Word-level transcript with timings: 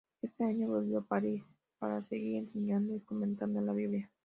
Ese 0.23 0.43
año 0.43 0.67
volvió 0.67 0.97
a 0.97 1.05
París 1.05 1.43
para 1.77 2.01
seguir 2.01 2.37
enseñando 2.37 2.95
y 2.95 3.01
comentando 3.01 3.61
la 3.61 3.71
Biblia. 3.71 4.09